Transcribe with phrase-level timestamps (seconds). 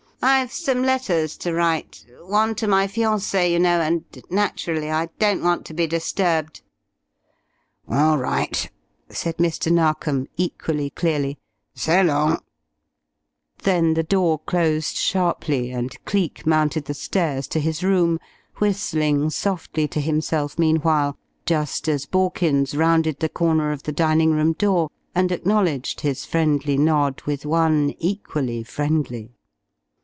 [0.23, 2.05] "I've some letters to write.
[2.27, 6.61] One to my fiancée, you know, and naturally I don't want to be disturbed."
[7.89, 8.69] "All right,"
[9.09, 9.71] said Mr.
[9.71, 11.39] Narkom, equally clearly.
[11.73, 12.39] "So long."
[13.63, 18.19] Then the door closed sharply, and Cleek mounted the stairs to his room,
[18.57, 24.53] whistling softly to himself meanwhile, just as Borkins rounded the corner of the dining room
[24.53, 29.31] door and acknowledged his friendly nod with one equally friendly.